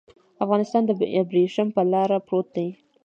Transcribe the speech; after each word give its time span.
افغانستان 0.43 0.81
د 0.85 0.91
ابريښم 1.21 1.67
پر 1.75 1.85
لار 1.93 2.09
پروت 2.27 2.47
دی. 2.55 2.67